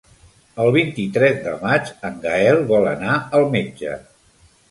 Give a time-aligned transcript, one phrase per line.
[0.61, 3.99] El vint-i-tres de maig en Gaël vol anar al metge.